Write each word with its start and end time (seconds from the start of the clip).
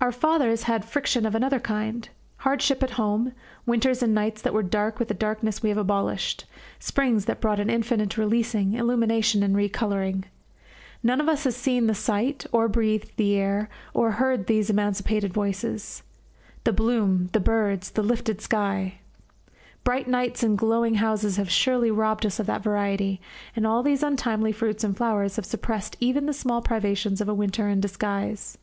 Our 0.00 0.12
fathers 0.12 0.62
had 0.62 0.82
friction 0.86 1.26
of 1.26 1.34
another 1.34 1.60
kind: 1.60 2.08
hardship 2.38 2.82
at 2.82 2.92
home, 2.92 3.34
winters 3.66 4.02
and 4.02 4.14
nights 4.14 4.40
that 4.40 4.54
were 4.54 4.62
dark 4.62 4.98
with 4.98 5.10
a 5.10 5.12
darkness 5.12 5.62
we 5.62 5.68
have 5.68 5.76
abolished; 5.76 6.46
springs 6.78 7.26
that 7.26 7.42
brought 7.42 7.60
an 7.60 7.68
infinite 7.68 8.16
releasing, 8.16 8.72
illumination, 8.72 9.42
and 9.42 9.54
recolouring. 9.54 10.24
None 11.02 11.20
of 11.20 11.28
us 11.28 11.44
has 11.44 11.54
seen 11.54 11.86
the 11.86 11.94
sight, 11.94 12.46
or 12.50 12.66
breathed 12.66 13.12
the 13.18 13.34
air, 13.36 13.68
or 13.92 14.12
heard 14.12 14.46
those 14.46 14.70
emancipated 14.70 15.34
voices. 15.34 16.02
The 16.64 16.72
bloom, 16.72 17.28
the 17.34 17.38
birds, 17.38 17.90
the 17.90 18.02
ifted 18.02 18.40
sky! 18.40 19.00
Bright 19.84 20.08
nights 20.08 20.42
and 20.42 20.56
glowing 20.56 20.94
houses 20.94 21.36
have 21.36 21.50
surely 21.50 21.90
robbed 21.90 22.24
us 22.24 22.40
of 22.40 22.46
that 22.46 22.62
variety, 22.62 23.20
and 23.54 23.66
all 23.66 23.82
these 23.82 24.02
untimely 24.02 24.50
fruits 24.52 24.82
and 24.82 24.96
flowers 24.96 25.36
have 25.36 25.44
suppressed 25.44 25.98
even 26.00 26.24
the 26.24 26.32
small 26.32 26.62
privations 26.62 27.20
of 27.20 27.28
a 27.28 27.34
winter 27.34 27.68
in 27.68 27.80
disguise. 27.82 28.56